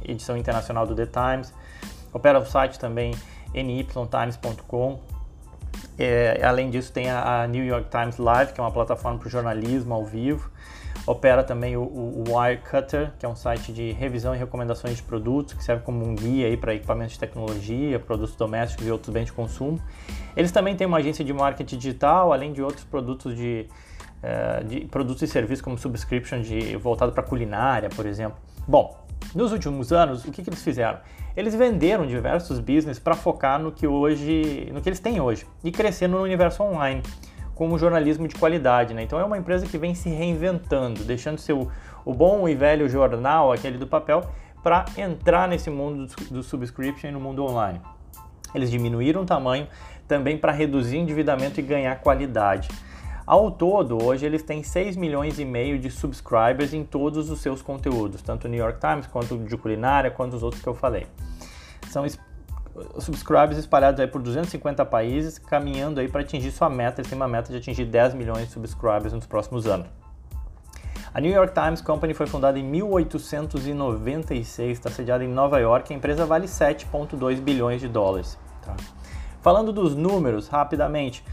edição 0.03 0.35
internacional 0.35 0.87
do 0.87 0.95
The 0.95 1.05
Times. 1.05 1.53
Opera 2.11 2.39
o 2.39 2.45
site 2.45 2.79
também 2.79 3.13
nytimes.com, 3.53 4.99
é, 5.97 6.39
além 6.43 6.69
disso, 6.69 6.91
tem 6.91 7.09
a, 7.09 7.41
a, 7.41 7.47
New 7.47 7.65
York 7.65 7.89
Times 7.89 8.17
Live, 8.17 8.53
que 8.53 8.59
é 8.59 8.63
uma 8.63 8.71
plataforma 8.71 9.17
para 9.17 9.29
jornalismo 9.29 9.93
ao 9.93 10.05
vivo. 10.05 10.49
Opera 11.05 11.43
também 11.43 11.77
o, 11.77 11.81
o, 11.81 12.23
Wirecutter, 12.27 13.13
que 13.17 13.25
é 13.25 13.29
um 13.29 13.35
site 13.35 13.71
de 13.71 13.93
revisão 13.93 14.35
e 14.35 14.37
recomendações 14.37 14.97
de 14.97 15.03
produtos, 15.03 15.53
que 15.53 15.63
serve 15.63 15.83
como 15.83 16.05
um 16.05 16.13
guia 16.13 16.55
para 16.57 16.75
equipamentos 16.75 17.13
de 17.13 17.19
tecnologia, 17.19 17.97
produtos 17.97 18.35
domésticos 18.35 18.85
e 18.85 18.91
outros 18.91 19.13
bens 19.13 19.25
de 19.25 19.33
consumo. 19.33 19.81
Eles 20.35 20.51
também 20.51 20.75
têm 20.75 20.85
uma 20.85 20.97
agência 20.97 21.23
de 21.23 21.31
marketing 21.33 21.77
digital, 21.77 22.33
além 22.33 22.51
de 22.51 22.61
outros 22.61 22.83
produtos 22.83 23.35
de, 23.35 23.67
uh, 24.21 24.63
de 24.65 24.81
produtos 24.81 25.23
e 25.23 25.27
serviços 25.27 25.61
como 25.61 25.77
subscription 25.77 26.41
de, 26.41 26.75
voltado 26.75 27.13
para 27.13 27.23
culinária, 27.23 27.89
por 27.89 28.05
exemplo. 28.05 28.37
Bom, 28.67 28.97
nos 29.33 29.53
últimos 29.53 29.93
anos, 29.93 30.25
o 30.25 30.31
que, 30.31 30.43
que 30.43 30.49
eles 30.49 30.61
fizeram? 30.61 30.99
Eles 31.37 31.55
venderam 31.55 32.05
diversos 32.05 32.59
business 32.59 32.99
para 32.99 33.15
focar 33.15 33.57
no 33.57 33.71
que 33.71 33.87
hoje, 33.87 34.69
no 34.73 34.81
que 34.81 34.89
eles 34.89 34.99
têm 34.99 35.21
hoje 35.21 35.47
e 35.63 35.71
crescer 35.71 36.09
no 36.09 36.21
universo 36.21 36.61
online 36.63 37.01
como 37.55 37.77
jornalismo 37.77 38.27
de 38.27 38.35
qualidade, 38.35 38.93
né? 38.93 39.03
Então 39.03 39.17
é 39.19 39.23
uma 39.23 39.37
empresa 39.37 39.65
que 39.65 39.77
vem 39.77 39.95
se 39.95 40.09
reinventando, 40.09 41.05
deixando 41.05 41.39
seu 41.39 41.71
o 42.03 42.13
bom 42.13 42.47
e 42.47 42.55
velho 42.55 42.89
jornal, 42.89 43.53
aquele 43.53 43.77
do 43.77 43.87
papel, 43.87 44.29
para 44.61 44.83
entrar 44.97 45.47
nesse 45.47 45.69
mundo 45.69 46.05
do, 46.05 46.23
do 46.25 46.43
subscription 46.43 47.09
e 47.09 47.13
no 47.13 47.21
mundo 47.21 47.45
online. 47.45 47.79
Eles 48.53 48.69
diminuíram 48.69 49.21
o 49.21 49.25
tamanho 49.25 49.67
também 50.09 50.37
para 50.37 50.51
reduzir 50.51 50.97
endividamento 50.97 51.59
e 51.59 51.63
ganhar 51.63 51.95
qualidade. 52.01 52.67
Ao 53.27 53.51
todo, 53.51 54.01
hoje 54.01 54.25
eles 54.25 54.41
têm 54.41 54.63
6 54.63 54.95
milhões 54.95 55.37
e 55.37 55.43
meio 55.43 55.77
de 55.77 55.91
subscribers 55.91 56.73
em 56.73 56.85
todos 56.85 57.29
os 57.29 57.41
seus 57.41 57.61
conteúdos, 57.61 58.21
tanto 58.21 58.45
o 58.45 58.47
New 58.47 58.57
York 58.57 58.79
Times, 58.79 59.05
quanto 59.05 59.37
de 59.37 59.57
culinária, 59.57 60.09
quanto 60.09 60.37
os 60.37 60.43
outros 60.43 60.63
que 60.63 60.69
eu 60.69 60.73
falei. 60.73 61.05
São 61.89 62.05
subscribers 62.97 63.57
espalhados 63.57 63.99
aí 63.99 64.07
por 64.07 64.21
250 64.21 64.85
países, 64.85 65.37
caminhando 65.37 65.99
aí 65.99 66.07
para 66.07 66.21
atingir 66.21 66.51
sua 66.51 66.69
meta, 66.69 67.01
eles 67.01 67.09
têm 67.09 67.17
uma 67.17 67.27
meta 67.27 67.51
de 67.51 67.57
atingir 67.57 67.83
10 67.83 68.13
milhões 68.13 68.47
de 68.47 68.53
subscribers 68.53 69.11
nos 69.11 69.25
próximos 69.25 69.67
anos. 69.67 69.87
A 71.13 71.19
New 71.19 71.33
York 71.33 71.53
Times 71.53 71.81
Company 71.81 72.13
foi 72.13 72.27
fundada 72.27 72.57
em 72.57 72.63
1896, 72.63 74.71
está 74.71 74.89
sediada 74.89 75.25
em 75.25 75.27
Nova 75.27 75.59
York, 75.59 75.91
a 75.91 75.97
empresa 75.97 76.25
vale 76.25 76.47
7,2 76.47 77.41
bilhões 77.41 77.81
de 77.81 77.89
dólares. 77.89 78.39
Tá? 78.61 78.73
Falando 79.41 79.73
dos 79.73 79.95
números, 79.95 80.47
rapidamente, 80.47 81.25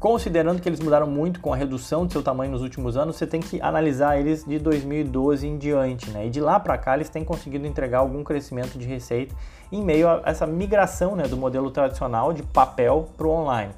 Considerando 0.00 0.62
que 0.62 0.68
eles 0.68 0.78
mudaram 0.78 1.08
muito 1.08 1.40
com 1.40 1.52
a 1.52 1.56
redução 1.56 2.06
de 2.06 2.12
seu 2.12 2.22
tamanho 2.22 2.52
nos 2.52 2.62
últimos 2.62 2.96
anos, 2.96 3.16
você 3.16 3.26
tem 3.26 3.40
que 3.40 3.60
analisar 3.60 4.16
eles 4.16 4.44
de 4.44 4.56
2012 4.56 5.44
em 5.44 5.58
diante, 5.58 6.08
né? 6.10 6.26
E 6.26 6.30
de 6.30 6.40
lá 6.40 6.60
para 6.60 6.78
cá 6.78 6.94
eles 6.94 7.08
têm 7.08 7.24
conseguido 7.24 7.66
entregar 7.66 7.98
algum 7.98 8.22
crescimento 8.22 8.78
de 8.78 8.86
receita 8.86 9.34
em 9.72 9.82
meio 9.82 10.08
a 10.08 10.22
essa 10.24 10.46
migração 10.46 11.16
né, 11.16 11.24
do 11.24 11.36
modelo 11.36 11.68
tradicional 11.72 12.32
de 12.32 12.44
papel 12.44 13.08
para 13.16 13.26
o 13.26 13.30
online. 13.30 13.72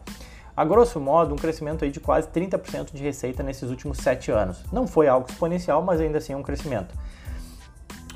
A 0.54 0.62
grosso 0.62 1.00
modo, 1.00 1.32
um 1.32 1.38
crescimento 1.38 1.86
aí 1.86 1.90
de 1.90 2.00
quase 2.00 2.28
30% 2.28 2.92
de 2.92 3.02
receita 3.02 3.42
nesses 3.42 3.70
últimos 3.70 3.96
7 3.96 4.30
anos. 4.30 4.62
Não 4.70 4.86
foi 4.86 5.08
algo 5.08 5.26
exponencial, 5.26 5.82
mas 5.82 6.00
ainda 6.00 6.18
assim 6.18 6.34
é 6.34 6.36
um 6.36 6.42
crescimento. 6.42 6.94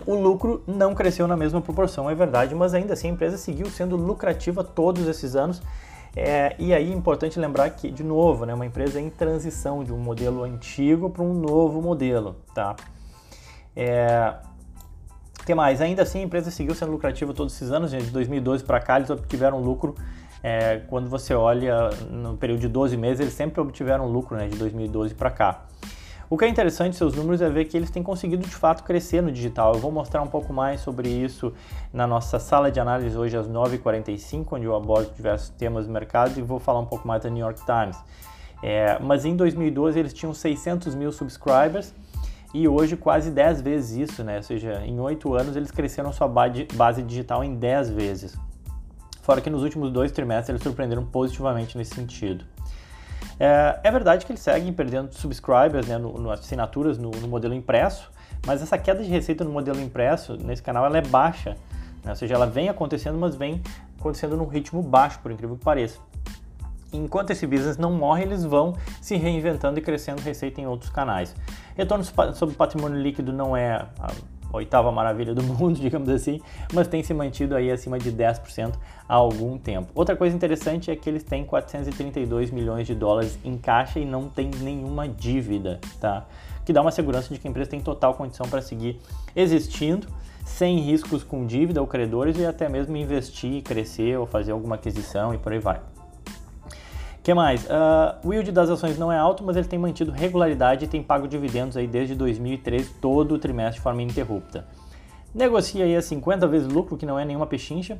O 0.07 0.15
lucro 0.15 0.63
não 0.67 0.95
cresceu 0.95 1.27
na 1.27 1.39
mesma 1.39 1.63
proporção, 1.63 2.11
é 2.11 2.15
verdade, 2.15 2.55
mas 2.55 2.75
ainda 2.75 2.93
assim 2.93 3.09
a 3.09 3.13
empresa 3.13 3.39
seguiu 3.39 3.71
sendo 3.71 3.97
lucrativa 3.97 4.63
todos 4.63 5.09
esses 5.09 5.35
anos. 5.35 5.63
É, 6.17 6.55
e 6.59 6.73
aí 6.73 6.91
é 6.91 6.95
importante 6.95 7.39
lembrar 7.41 7.69
que, 7.71 7.91
de 7.91 8.05
novo, 8.05 8.47
né, 8.47 8.55
uma 8.55 8.67
empresa 8.67 9.01
em 9.01 9.11
transição 9.11 9.83
de 9.83 9.93
um 9.93 9.99
modelo 9.99 10.45
antigo 10.45 11.11
para 11.11 11.23
um 11.23 11.35
novo 11.35 11.83
modelo. 11.83 12.37
Tá? 12.55 12.77
É, 13.75 14.35
que 15.45 15.55
mais? 15.55 15.81
Ainda 15.81 16.03
assim, 16.03 16.21
a 16.21 16.23
empresa 16.23 16.51
seguiu 16.51 16.75
sendo 16.75 16.93
lucrativa 16.93 17.35
todos 17.35 17.55
esses 17.55 17.71
anos, 17.71 17.91
de 17.91 18.11
2012 18.11 18.65
para 18.65 18.81
cá, 18.81 18.97
eles 18.97 19.11
obtiveram 19.11 19.61
lucro. 19.61 19.95
É, 20.43 20.83
quando 20.89 21.09
você 21.09 21.35
olha 21.35 21.91
no 22.11 22.37
período 22.37 22.61
de 22.61 22.69
12 22.69 22.97
meses, 22.97 23.21
eles 23.21 23.33
sempre 23.33 23.61
obtiveram 23.61 24.07
lucro 24.07 24.37
né, 24.37 24.47
de 24.47 24.57
2012 24.57 25.15
para 25.15 25.31
cá. 25.31 25.65
O 26.31 26.39
que 26.39 26.45
é 26.45 26.49
interessante 26.49 26.97
seus 26.97 27.15
números 27.15 27.43
é 27.43 27.51
ver 27.51 27.67
que 27.67 27.77
eles 27.77 27.91
têm 27.91 28.03
conseguido 28.03 28.43
de 28.43 28.55
fato 28.55 28.83
crescer 28.83 29.23
no 29.23 29.31
digital. 29.31 29.75
Eu 29.75 29.81
vou 29.81 29.93
mostrar 29.93 30.23
um 30.23 30.27
pouco 30.27 30.53
mais 30.53 30.81
sobre 30.81 31.09
isso 31.09 31.53
na 31.93 32.07
nossa 32.07 32.39
sala 32.39 32.71
de 32.71 32.81
análise 32.81 33.17
hoje 33.17 33.37
às 33.37 33.47
9h45, 33.47 34.47
onde 34.53 34.65
eu 34.65 34.75
abordo 34.75 35.13
diversos 35.15 35.51
temas 35.51 35.87
do 35.87 35.93
mercado 35.93 36.39
e 36.39 36.43
vou 36.43 36.59
falar 36.59 36.81
um 36.81 36.87
pouco 36.87 37.07
mais 37.07 37.23
da 37.23 37.29
New 37.29 37.45
York 37.45 37.61
Times. 37.67 37.99
É, 38.63 38.99
mas 39.01 39.27
em 39.27 39.37
2012 39.37 39.99
eles 39.99 40.15
tinham 40.15 40.33
600 40.33 40.95
mil 40.95 41.13
subscribers 41.13 41.93
e 42.55 42.67
hoje 42.67 42.97
quase 42.97 43.31
10 43.31 43.61
vezes 43.61 44.11
isso, 44.11 44.25
né? 44.25 44.39
Ou 44.39 44.43
seja, 44.43 44.83
em 44.87 44.99
8 44.99 45.35
anos 45.35 45.57
eles 45.57 45.71
cresceram 45.71 46.11
sua 46.11 46.27
base 46.29 47.03
digital 47.03 47.45
em 47.45 47.55
10 47.57 47.91
vezes. 47.91 48.39
Fora 49.21 49.41
que 49.41 49.51
nos 49.51 49.63
últimos 49.63 49.91
dois 49.91 50.11
trimestres 50.11 50.51
eles 50.51 50.63
surpreenderam 50.63 51.05
positivamente 51.05 51.77
nesse 51.77 51.95
sentido. 51.95 52.45
É, 53.39 53.81
é 53.83 53.91
verdade 53.91 54.25
que 54.25 54.33
eles 54.33 54.43
seguem 54.43 54.73
perdendo 54.73 55.13
subscribers, 55.15 55.87
né, 55.87 55.99
no, 55.99 56.13
no 56.19 56.31
assinaturas 56.31 56.99
no, 56.99 57.11
no, 57.11 57.29
modelo 57.29 57.55
impresso, 57.55 58.11
mas 58.47 58.63
essa 58.63 58.79
queda 58.79 59.03
de 59.03 59.09
receita 59.09 59.45
no 59.45 59.51
modelo 59.51 59.81
impresso, 59.81 60.37
nesse 60.37 60.63
canal, 60.63 60.85
ela 60.87 60.99
é 60.99 61.03
baixa. 61.03 61.57
Né? 62.05 62.11
Ou 62.11 62.17
seja, 62.17 62.35
ela 62.35 62.47
vem 62.47 62.69
acontecendo, 62.69 63.19
mas 63.19 63.35
vem 63.35 63.63
acontecendo 63.99 64.37
num 64.37 64.47
ritmo 64.47 64.83
baixo, 64.83 65.19
por 65.21 65.31
incrível 65.33 65.57
que 65.57 65.65
pareça 65.65 65.99
enquanto 66.97 67.31
esse 67.31 67.47
business 67.47 67.77
não 67.77 67.93
morre, 67.93 68.23
eles 68.23 68.45
vão 68.45 68.75
se 69.01 69.17
reinventando 69.17 69.79
e 69.79 69.83
crescendo 69.83 70.21
receita 70.21 70.61
em 70.61 70.67
outros 70.67 70.91
canais. 70.91 71.35
Retorno 71.77 72.05
sobre 72.35 72.55
patrimônio 72.55 73.01
líquido 73.01 73.33
não 73.33 73.57
é 73.57 73.87
oitava 74.55 74.91
maravilha 74.91 75.35
do 75.35 75.43
mundo, 75.43 75.79
digamos 75.81 76.09
assim, 76.09 76.41
mas 76.73 76.89
tem 76.89 77.03
se 77.03 77.13
mantido 77.13 77.55
aí 77.55 77.71
acima 77.71 77.99
de 77.99 78.13
10% 78.13 78.75
há 79.09 79.15
algum 79.15 79.59
tempo. 79.59 79.91
Outra 79.95 80.17
coisa 80.17 80.35
interessante 80.35 80.91
é 80.91 80.97
que 80.97 81.09
eles 81.09 81.23
têm 81.23 81.45
432 81.45 82.51
milhões 82.51 82.87
de 82.87 82.95
dólares 82.95 83.39
em 83.45 83.59
caixa 83.59 83.99
e 83.99 84.05
não 84.05 84.29
tem 84.29 84.51
nenhuma 84.61 85.09
dívida, 85.09 85.81
tá? 86.01 86.27
Que 86.65 86.73
dá 86.73 86.81
uma 86.81 86.91
segurança 86.91 87.33
de 87.33 87.39
que 87.39 87.47
a 87.47 87.51
empresa 87.51 87.71
tem 87.71 87.81
total 87.81 88.15
condição 88.15 88.49
para 88.49 88.63
seguir 88.63 89.01
existindo 89.37 90.07
sem 90.45 90.79
riscos 90.79 91.23
com 91.23 91.47
dívida 91.47 91.81
ou 91.81 91.87
credores 91.87 92.39
e 92.39 92.45
até 92.45 92.69
mesmo 92.69 92.97
investir, 92.97 93.63
crescer 93.63 94.19
ou 94.19 94.27
fazer 94.27 94.53
alguma 94.53 94.75
aquisição 94.75 95.35
e 95.35 95.39
por 95.39 95.53
aí 95.53 95.59
vai 95.59 95.81
que 97.25 97.33
mais? 97.33 97.65
Uh, 97.65 98.29
o 98.29 98.35
yield 98.35 98.53
das 98.53 98.69
ações 98.69 98.99
não 98.99 99.11
é 99.11 99.17
alto, 99.17 99.43
mas 99.43 99.57
ele 99.57 99.67
tem 99.67 99.79
mantido 99.79 100.13
regularidade 100.13 100.85
e 100.85 100.89
tem 100.89 101.03
pago 101.03 101.27
dividendos 101.27 101.75
aí 101.75 101.87
desde 101.87 102.15
2013, 102.15 102.91
todo 103.01 103.35
o 103.35 103.39
trimestre 103.39 103.77
de 103.77 103.81
forma 103.81 104.03
ininterrupta. 104.03 104.67
Negocia 105.35 105.87
aí 105.87 105.97
a 105.97 106.03
50 106.03 106.47
vezes 106.47 106.69
lucro, 106.69 106.99
que 106.99 107.07
não 107.07 107.19
é 107.19 107.25
nenhuma 107.25 107.47
pechincha. 107.47 107.97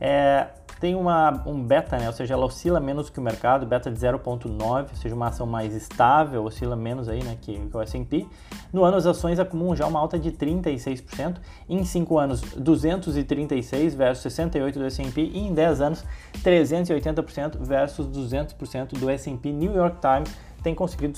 É, 0.00 0.46
tem 0.82 0.96
uma, 0.96 1.44
um 1.46 1.62
beta, 1.62 1.96
né? 1.96 2.08
ou 2.08 2.12
seja, 2.12 2.34
ela 2.34 2.44
oscila 2.44 2.80
menos 2.80 3.08
que 3.08 3.20
o 3.20 3.22
mercado, 3.22 3.64
beta 3.64 3.88
de 3.88 3.96
0.9, 3.96 4.88
ou 4.90 4.96
seja, 4.96 5.14
uma 5.14 5.28
ação 5.28 5.46
mais 5.46 5.76
estável, 5.76 6.42
oscila 6.42 6.74
menos 6.74 7.08
aí, 7.08 7.22
né, 7.22 7.38
que, 7.40 7.56
que 7.56 7.76
o 7.76 7.80
S&P. 7.80 8.26
No 8.72 8.82
ano 8.82 8.96
as 8.96 9.06
ações 9.06 9.38
acumulam 9.38 9.76
já 9.76 9.86
uma 9.86 10.00
alta 10.00 10.18
de 10.18 10.32
36%, 10.32 11.36
em 11.68 11.84
5 11.84 12.18
anos 12.18 12.40
236 12.56 13.94
versus 13.94 14.22
68 14.24 14.80
do 14.80 14.84
S&P 14.84 15.22
e 15.22 15.38
em 15.38 15.54
10 15.54 15.80
anos 15.80 16.04
380% 16.42 17.58
versus 17.60 18.08
200% 18.08 18.98
do 18.98 19.08
S&P. 19.08 19.52
New 19.52 19.72
York 19.72 19.98
Times 20.00 20.36
tem 20.64 20.74
conseguido 20.74 21.16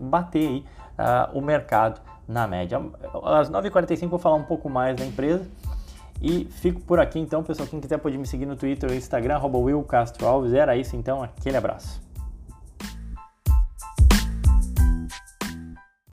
bater 0.00 0.46
aí, 0.46 0.64
uh, 0.96 1.36
o 1.36 1.40
mercado 1.40 2.00
na 2.28 2.46
média. 2.46 2.80
Às 3.24 3.50
9h45 3.50 4.08
vou 4.08 4.18
falar 4.20 4.36
um 4.36 4.44
pouco 4.44 4.70
mais 4.70 4.94
da 4.96 5.04
empresa. 5.04 5.44
E 6.20 6.44
fico 6.44 6.80
por 6.80 7.00
aqui 7.00 7.18
então, 7.18 7.42
pessoal. 7.42 7.68
Quem 7.68 7.80
quiser 7.80 7.98
pode 7.98 8.18
me 8.18 8.26
seguir 8.26 8.46
no 8.46 8.56
Twitter 8.56 8.90
ou 8.90 8.96
Instagram, 8.96 9.38
Will 9.60 9.82
Castro 9.82 10.26
Alves. 10.26 10.52
Era 10.52 10.76
isso 10.76 10.94
então, 10.96 11.22
aquele 11.22 11.56
abraço. 11.56 12.00